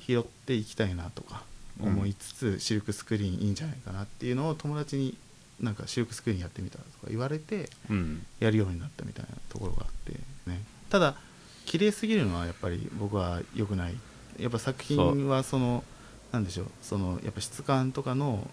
[0.00, 1.42] 拾っていきたいなとか
[1.80, 5.16] 思いつつ、シルクスクリーンいいんじゃないかなっていうのを友達に
[5.60, 8.26] なんかシルクスクリーンやってみたらとか言われてうん。
[8.40, 10.18] やるようになったみたいなところがあって
[10.50, 10.60] ね。
[10.90, 11.16] ただ
[11.64, 13.94] 綺麗すぎるのはやっぱり僕は良くない。
[14.38, 15.84] やっぱ作品はその
[16.32, 16.66] なんでしょう。
[16.82, 18.48] そのやっぱ質感とかの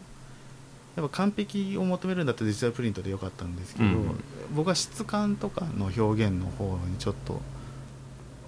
[0.96, 4.24] やっぱ完璧を求めるんだったらデジタルプリントで良かったんですけど、うん。
[4.54, 7.42] 僕は質感とかの表現の方にちょっと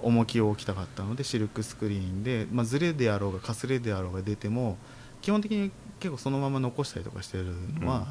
[0.02, 4.78] 重きを置きたかったのでシルクスクリーンで、まあ、ズレであろうがかすれであろうが出ても
[5.22, 7.46] 基本的に結構そのまま残したりとかしてる
[7.80, 8.06] のは、うん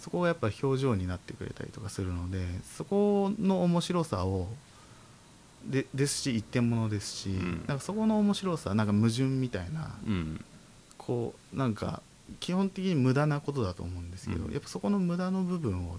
[0.00, 2.38] そこがやっぱ表情になってくれたりとかするので
[2.76, 4.48] そこの面白さを
[5.64, 7.64] でですし一点物ですし、ん。
[7.66, 10.44] なんかそこの面白さなんか矛盾みたいなうん。
[10.96, 12.02] こうなんか
[12.38, 14.52] 基本的に無駄なことだと思うんですけど、うん。
[14.52, 15.98] やっぱそこの無駄の部分を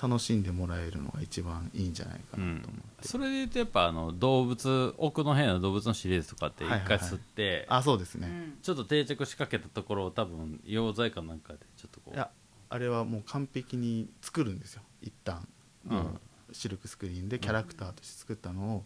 [0.00, 7.08] 楽しんでもらえるのが一番いいんじゃないかなと思って、それで言うとやっぱあの動物奥の部屋の動物のシリーズとかって一回はいはいはい。
[7.08, 8.58] 吸って、あそうですね、うん。
[8.62, 12.30] ちょっと定着しかけたところを多分溶剤かなんかでちょっとこういや
[12.68, 14.82] あれはもう完璧に作るんですよ。
[15.00, 15.46] 一旦。
[15.84, 16.20] もううん
[16.52, 18.84] シルクスクリーンでキャラクターとして作ったのを。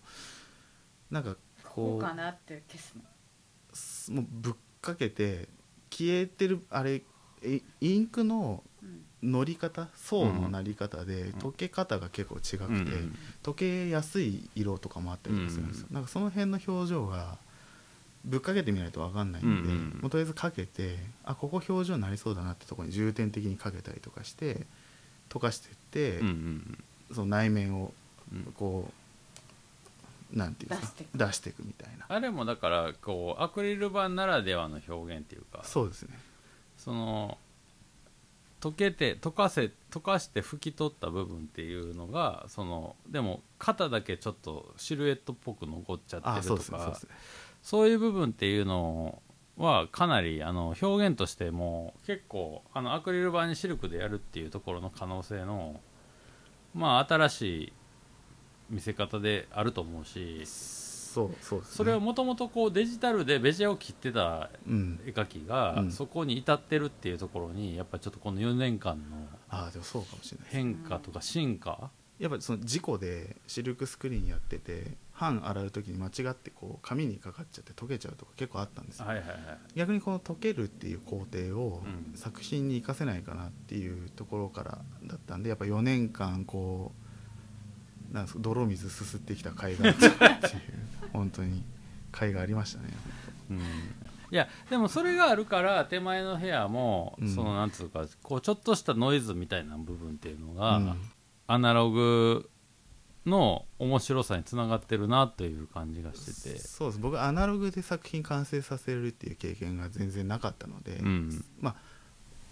[1.11, 2.95] なんかここうかなって消す
[4.09, 4.21] の。
[4.21, 5.49] うもうぶっかけて
[5.91, 7.03] 消えてるあれ
[7.43, 9.05] えインクのうん。
[9.23, 12.69] 乗り方層のなり方で溶け方が結構違くて、うん。
[12.69, 17.37] うん溶けやすい色とかもあったりするんですよ、なんかその辺の表情が
[18.25, 19.99] ぶっかけてみないと分かんないんで、うんうん。
[20.03, 24.67] もうとりあえずかけてあここ表情になりそうだなってところに重点的にかけたりとかして
[25.29, 27.93] 溶かしていって、うんうんその内面を
[28.33, 28.53] うん。
[28.57, 28.89] こ
[30.33, 31.19] うなんていうんですか出していく。
[31.19, 32.07] 出していくみたいな。
[32.09, 36.19] あれもだからこうアクリル板ならではの表現っていうかそうですね。
[36.77, 37.37] その
[38.61, 47.09] 溶けて溶かせ溶かして拭き取った部分っていうのがそのでも肩だけちょっとシルエットっぽく残っちゃってあるとそうですねそうかですね
[47.63, 49.21] そういう部分っていうの
[49.57, 55.81] はかなりあの表現としても結構あのアクリル板にシルクでやるっていうところの可能性の
[56.75, 57.73] まあ新しい
[58.71, 60.47] 見せ方であると思うし
[61.11, 61.67] そうそうね。
[61.69, 65.01] それをもともとこうデジタルでベジェを切ってたうん。
[65.05, 65.91] 絵描きがうん。
[65.91, 69.03] そこに至ってるっていうところにやっぱちょっとこの4年間の
[69.49, 71.91] ああでもそうかもしれないです変化とか進化？
[72.21, 79.07] やっぱりその事故でシルクスクリーンやってて版洗う時に間違ってこう紙にかかっちゃって溶けちゃうとか結構あったんですよ。
[79.07, 79.39] はいはいはい。
[79.75, 82.17] 逆にこの溶けるっていう工程をうん。
[82.17, 86.93] 作品に生かせないかなっていうところからだったんでやっぱ4年間こ
[88.11, 89.95] うなん泥水すすってきた甲斐があっ
[90.41, 90.63] たっていう
[91.13, 91.63] 本当に
[92.13, 92.89] 甲斐がありましたね。
[93.51, 93.59] うん。
[93.59, 93.63] い
[94.31, 97.29] やでもそれがあるから手前の部屋も、うん。
[97.29, 100.97] そのなんつうかこうちょっとしたノイズみたいな部分っていうのが、うん。
[101.47, 102.49] アナログ
[103.27, 106.59] の面白さにつながってるなという感じがしてて。
[106.59, 107.01] そうです。
[107.01, 111.45] 僕アナログで作品完成させるっていう経験が全然なかったので、うん。
[111.61, 111.75] まあ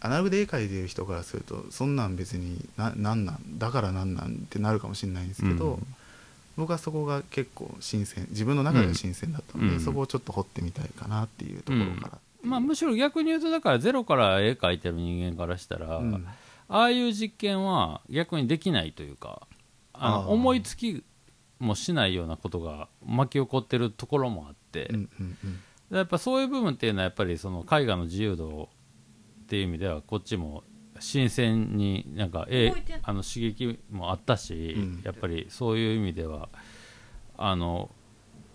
[0.00, 5.86] アナログで絵描いてる人からするとそんなん別にななんなんだからなんなんってなるかもしれないんですけど、うん。
[6.56, 9.80] 僕はそこが結構新鮮自分の中では新鮮だったので、うん。
[9.80, 16.26] そこをちょっと掘ってみたいかなっていうところから、まあ、むしろ逆に言うとだからゼロから絵描いてる人間からしたら、うん。
[16.68, 19.47] ああいう実験は逆にできないというか
[19.98, 21.04] あの思いつき
[21.58, 25.36] もしないようなことが巻き起こってるところもあって、うんうん
[25.90, 25.96] うん。
[25.96, 28.68] やっぱそういう部分っていうのはやっぱりその絵画の自由度
[29.42, 30.62] っていう意味ではこっちも
[31.00, 35.02] 新鮮になんかえ動いてんあの刺激もあったし、うん。
[35.04, 36.48] やっぱりそういう意味では
[37.36, 37.90] あの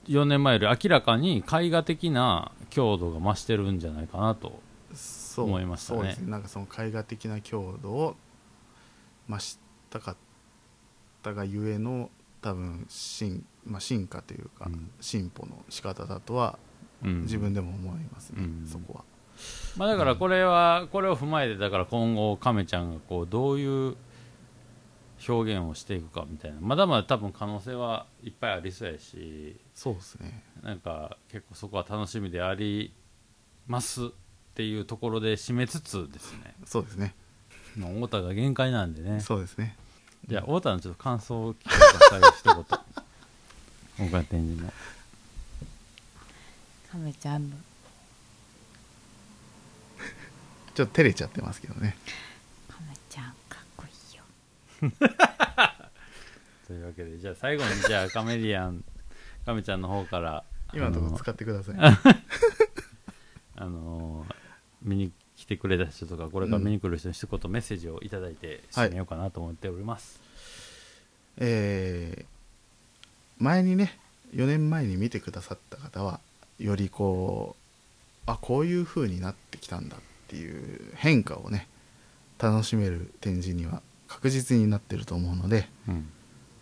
[0.07, 4.61] 4年前より明らかに絵画的な強度が増してるんじゃないかなと
[4.93, 5.99] そう思いましたね。
[5.99, 6.31] そうですね。
[6.31, 8.15] なんかその絵画的な強度を
[9.29, 9.57] 増し
[9.89, 10.32] たかった
[11.33, 12.09] がゆえの
[12.41, 14.91] 多分進,、まあ、進化というか、うん。
[14.99, 16.59] 進歩の仕方だとは
[17.03, 17.21] うん。
[17.21, 18.67] 自分でも思いますね、うん。
[18.67, 19.03] そこは。
[19.77, 23.95] まあ、だからこれは、これを踏まえてだから今後亀ちゃんがこうどういう
[25.27, 26.57] 表現をしていくかみたいな。
[26.59, 30.43] まだまだ多分可能性はいっぱいありそうやしそうですね。
[30.61, 32.93] なんか結構そこは楽しみであり
[33.67, 34.09] ますっ
[34.53, 36.55] ていうところで締めつつですね。
[36.65, 37.15] そうですね。
[37.75, 39.19] 太田が限界なんでね。
[39.19, 39.77] そうですね
[40.27, 42.55] じゃあ太田のちょっと感想を聞いてください一言。
[43.99, 44.73] 僕が展示の。
[46.91, 47.57] 亀ちゃんの
[50.75, 51.97] ちょっと照れちゃってますけどね。
[52.69, 54.23] 亀ちゃんかっこいいよ。
[56.67, 58.83] というわけでじゃあ最後にじゃあカメリアン
[59.45, 61.75] カメちゃんの方から今のところ使ってください、
[63.57, 64.35] あのー
[64.81, 65.11] 見に
[65.43, 70.21] 来てくれた人とかこれから見に来る人に一言メッセージをいただいて締めようかなと思っております、
[71.37, 72.33] えー
[73.39, 73.99] 前にね
[74.33, 76.21] 4年前に見てくださった方は
[76.59, 81.67] よりこうあこういう風になってきたんだっていう変化をね
[82.39, 86.09] 楽しめる展示には確実になってると思うのでうん。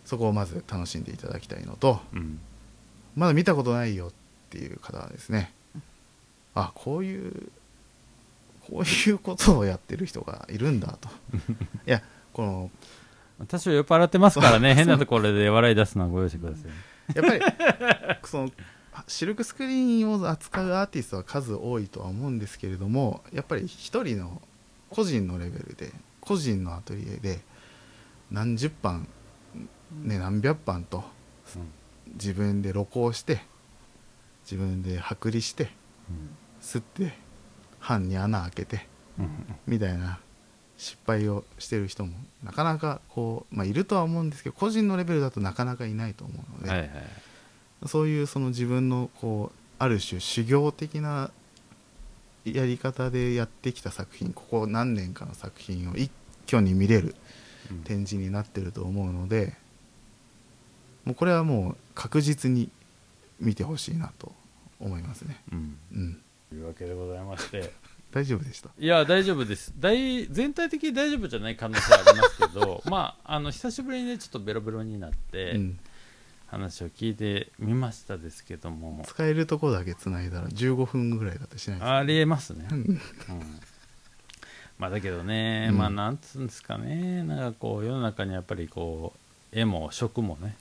[0.04, 2.40] そこをまず楽しんでいただきたいのとうん。
[3.14, 4.12] まだ見たことないよっ
[4.50, 5.52] ていう方はですね
[6.54, 7.52] あこういう
[8.68, 11.08] こういうことをやってる人がいるんだと。
[11.86, 14.74] いやこの多少酔っ払ってますからね。
[14.74, 16.70] 変なところで笑い出すのはご容赦ください。
[17.16, 18.50] やっぱり その
[19.08, 24.42] シルクスクリーンを扱うアーティストは数多いとは思うんですけれどもやっぱり一人の
[24.90, 27.40] 個人のレベルで個人のアトリエで
[28.30, 29.08] 何十版、
[30.02, 31.02] ね、何百版と
[32.14, 33.40] 自分で露光して
[34.44, 35.70] 自分で剥離して
[36.60, 37.14] 吸って
[37.86, 38.86] 版に穴開けて
[39.18, 39.28] うん
[39.66, 40.18] みたいな
[40.78, 46.90] 失敗をしてる人もなかなかこう、まあ、いるとは思うんですけど個人のレベルだとなかなかいないと思うので、はいはい
[47.86, 51.32] そういうその自分のこうある種修行的な
[52.44, 56.10] やり方でやってきた作品ここ何年かの作品を一
[56.46, 57.16] 挙に見れる
[57.70, 57.78] うん。
[57.82, 59.54] 展示になってると思うので
[61.04, 62.70] もうこれはもう確実に
[63.40, 64.32] 見てほしいなと
[64.78, 65.40] 思いますね。
[65.52, 65.76] うん。
[65.92, 66.14] うん。
[66.14, 66.20] と
[66.52, 67.72] いうわけでございまして。
[68.12, 68.68] 大丈夫でした？
[68.78, 69.72] いや大丈夫です。
[69.78, 75.78] 大全体的に大丈夫じゃない可能性ありますけど まああの久しぶりにねちょっとベロベロになって、うん、
[76.48, 79.02] 話を聞いてみましたですけども。
[79.08, 81.96] 使えるとこだけ繋いだら15分ぐらいだったりしないですか？
[81.96, 82.78] ありえますね、うん。
[82.78, 83.00] うん。
[84.78, 85.78] まあだけどね、うん。
[85.78, 87.22] まあなんつうんですかね。
[87.22, 89.14] なんかこう世の中にやっぱりこ
[89.54, 90.54] う絵も食もね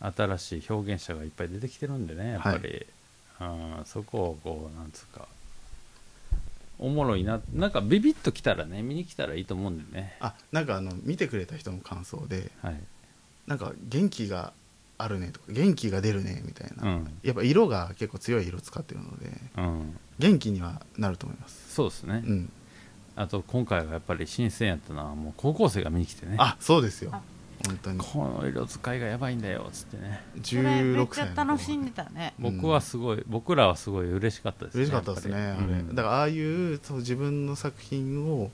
[0.00, 2.84] 新しい表現者がいっぱい出てきてるんでねやっぱり、
[3.40, 5.28] うん、そこをこうなんつうか
[6.78, 10.16] おもろいななんかビビッときたらね見に来たらいいと思うんでね。
[10.20, 12.80] あなんかあの見てくれた人の感想ではい、
[13.46, 14.52] なんか元気が
[14.98, 17.18] あるねとか元気が出るねみたいな、うん。
[17.22, 21.74] やっぱ色が結構強い色使ってるのでうん、元気にはなると思います。
[21.74, 22.52] そうですね、うん。
[23.14, 26.36] あと今回はやっぱり新鮮やったのはもう高校生が見に来てね。
[26.38, 27.10] あそうですよ。
[27.12, 27.22] あ
[27.64, 27.98] 本当に。
[27.98, 30.22] この色使いがやばいんだよっつってね。
[30.42, 32.34] それめっ16ちゃ歳の楽しんでたね。
[32.40, 32.56] うん。
[32.56, 35.94] 僕はすごい、僕らはすごい嬉しかったですね嬉しかったですねあれ、うん。
[35.94, 38.50] だからああいうそう自分の作品を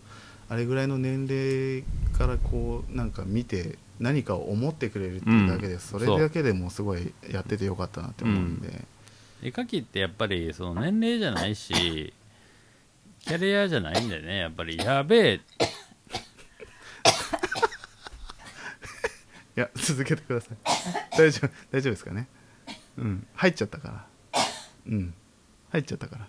[0.49, 1.85] あれぐらいの年齢
[2.17, 5.81] からこうなんか見て何かを思ってくれるっていうだけで、うん。
[5.81, 8.85] それだけでもすごいやっててよかったなって思うんで、
[9.43, 12.13] 絵描きってやっぱりその年齢じゃないし
[13.21, 15.41] キャリアじゃないんでねやっぱりやべえ
[19.55, 20.57] いや 続けてください。
[21.17, 22.27] 大丈夫大丈夫ですかね。
[22.97, 23.27] うん。
[23.35, 24.07] 入っちゃったから。
[24.87, 25.15] うん。
[25.71, 26.29] 入っちゃったから。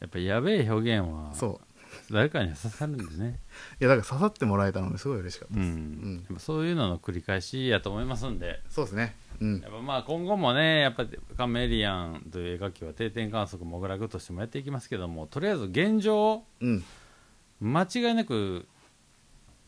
[0.00, 2.12] やっぱやべえ表現はそう。
[2.12, 3.38] 誰かには刺さるんでね。
[3.80, 6.14] いやだから刺さってもらえたのですごい嬉しかったうん、です、うん。
[6.16, 8.60] やっぱそういうのの繰り返しやと思いますんで。
[8.68, 9.14] そうですね。
[9.40, 9.60] うん。
[9.60, 16.84] やっぱまあ今後もねやっぱカメリアンという絵描きは定点観測モグラグとしてもやっていきますけどもとりあえず現状うん
[17.62, 18.66] 間違いなく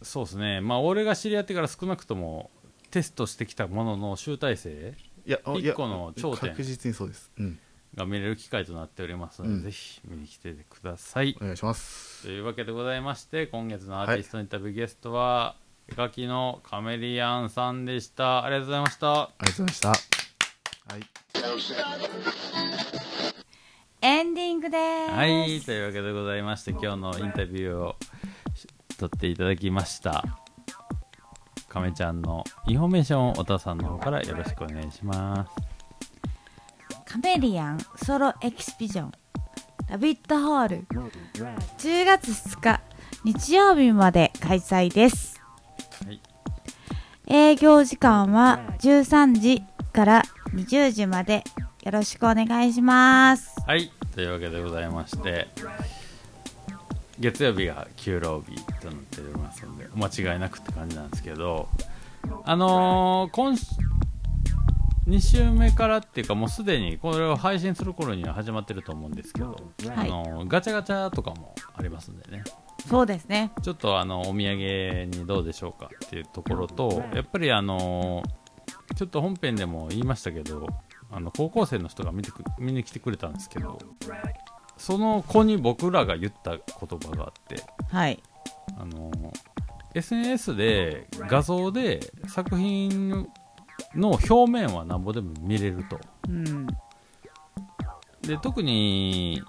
[0.02, 0.61] そうですね。
[0.61, 2.50] まあ俺が知り合ってから少なくとも
[2.90, 4.94] テストしてきたものの集大成
[5.26, 7.30] いやいや一個の頂点確実にそうです。
[7.38, 7.59] うん。
[7.94, 11.37] が見れる機会となっておりますので、うんぜひ見に来てください。
[11.40, 12.24] お願いします。
[12.24, 15.57] というわけでございまして今月のアーティストインタビューゲストは、
[15.88, 18.44] 絵描きのカメリアンさんでした。
[18.44, 19.12] ありがとうございました。
[19.22, 21.85] ありがとうございました。
[21.88, 21.98] は
[23.11, 23.13] い
[24.06, 25.12] エンディングです。
[25.14, 27.96] はいというわけでございまして今日のインタビューを
[28.54, 30.22] し取っていただきました。
[31.70, 35.52] 亀ちゃんのインフォメーションをお父さんの方からよろしくお願いします。
[37.07, 40.84] カメリアン solo exhibition rabbit hole。
[41.78, 42.82] 10月2日
[43.24, 45.40] 日曜日まで開催です、
[46.05, 46.20] はい。
[47.26, 49.62] 営業時間は13時
[49.94, 51.42] から20時まで
[51.85, 53.55] よろしくお願いします。
[53.66, 55.49] はいというわけでございまして
[57.20, 61.68] 月曜日が休労日となっておりますのでお間違いなくって感じなんですけど
[62.45, 63.66] あのー今週
[65.09, 70.09] 2週目からっていうかもうすでにこれを配信する頃には始まってると思うんですけど、はい。
[70.09, 72.43] あのーガチャガチャとかもありますんでね。
[72.89, 73.51] そうですね。
[73.62, 78.22] ちょっとあのお土産にどうでしょうかっていうところとやっぱりあの
[78.97, 80.66] ちょっと本編でも言いましたけど
[81.14, 83.78] あの高校生の人が見てく見に来てくれたんですけど
[84.76, 86.60] その子に僕らが言った言
[86.98, 88.20] 葉があってはい。
[88.76, 89.12] あの
[89.94, 93.28] SNS で画像で作品
[93.94, 96.00] の表面はなんぼでも見れると。
[96.28, 96.66] うん。
[98.22, 99.40] で特に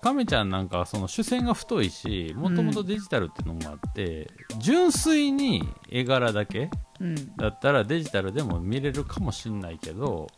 [0.00, 7.36] 亀ちゃんなんかはその主線が太いしもともとデジタルっていうのもあって、純粋に絵柄だけうん。
[7.36, 10.28] だったらデジタルでも見れるかもしんないけど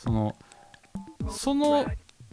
[0.00, 0.34] その
[1.28, 1.84] その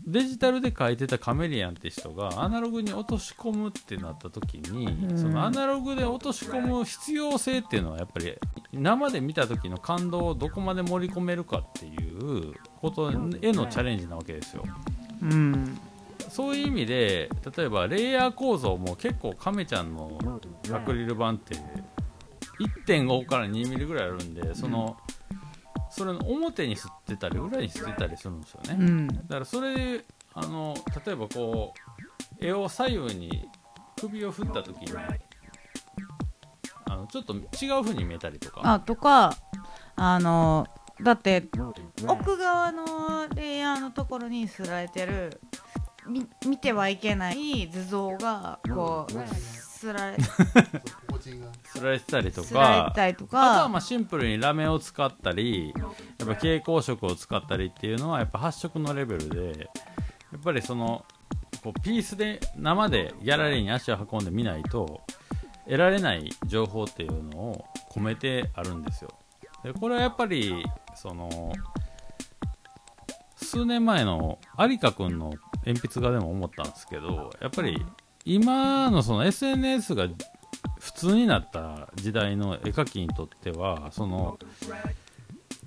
[0.06, 8.34] デジタルで描いてたカメリアンって人がアナログに落とし込むってなった時に、うんそのアナログで落とし込む必要性っていうのはやっぱり
[8.72, 13.16] 生で見た時の感動をどこまで盛り込めるかっていうことへ
[13.52, 14.64] のチャレンジなわけですよ。
[15.22, 15.78] うん
[16.30, 20.18] そういう意味で例えばレイヤー構造も結構カメちゃんの
[20.74, 21.56] アクリル板って
[22.86, 24.98] 1.5から2ミリぐらいあるんでその、
[25.98, 29.08] それの表に吸ってたり裏に吸ってたりするんですよね、うん。
[29.08, 30.76] だからそれあの
[31.06, 31.74] 例えばこ
[32.40, 33.50] う絵を左右に
[34.00, 34.94] 首を振った時に
[36.86, 38.62] あのちょっと違う風に見えたりとか。
[38.64, 39.36] あとか
[39.96, 40.68] あの
[41.02, 41.46] だって
[42.08, 45.42] 奥側のレイヤーのところにすられてる
[46.08, 50.18] み見てはいけない図像がこう すられ
[51.22, 52.88] すられてたりとか。
[52.88, 59.70] あとはかまあシンプルにラメを使ったりやっぱ蛍光色を使ったりっていうのはやっぱ発色のレベルで
[60.32, 61.06] やっぱりその
[61.64, 65.02] こうピースで生でギャラリーに足を運んでみないと
[65.66, 69.10] 得られない情報っていうのを込めてあるんですよ。
[69.64, 70.64] でこれはやっぱり
[70.96, 71.52] その
[73.36, 75.34] 数年前の有香君の
[75.66, 77.86] 鉛筆画でも思ったんですけどやっぱり
[78.26, 80.08] 今のその SNS が
[80.80, 84.38] 普通になった時代の絵描きにとってはその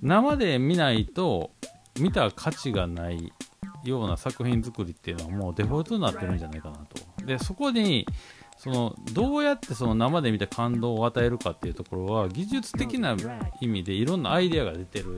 [0.01, 1.51] 生で見ないと
[1.99, 3.31] 見た価値がない
[3.83, 7.25] ような作品作りっていうのはもうデフォルトになってるんじゃないかなと。
[7.25, 8.05] でそこに
[8.57, 13.15] そのどうやってその生で見た感動を与えるかっていうところは技術的な
[13.59, 15.17] 意味でいろんなアイデアが出てる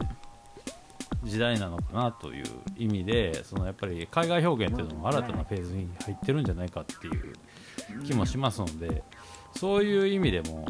[1.24, 2.46] 時代なのかなという
[2.78, 9.04] 意味でそのやっぱり海外表現っていうのも新たなフェーズに入ってるんじゃないかっていう気もしますので
[9.56, 10.66] そういう意味でも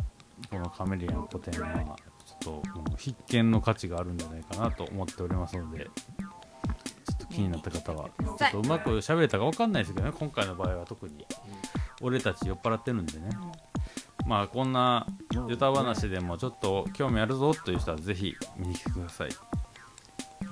[0.50, 1.96] このカメリアン古典は
[2.42, 5.90] ちょっともう必見の価値があるんじゃないかなと思っておりますのでちょ
[7.16, 11.26] っと気になった方はちょっとうまく喋れたか分かんないですけどね今回の場合は特に。
[12.04, 13.30] 俺たち酔っ払ってるんでね。
[14.26, 15.08] まあこんな
[15.48, 19.30] 歌話でもちょっと興味あるぞという人はぜひ見に来てください。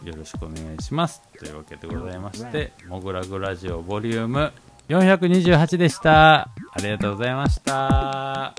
[0.07, 1.21] よろしくお願いします。
[1.37, 4.51] というわけでございまして「モグラグラジオボリューム
[4.89, 8.55] 428でしたありがとうございました。